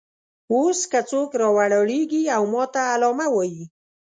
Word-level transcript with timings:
اوس 0.53 0.79
که 0.91 0.99
څوک 1.09 1.29
راولاړېږي 1.41 2.23
او 2.35 2.43
ماته 2.53 2.81
علامه 2.93 3.27
وایي. 3.31 3.63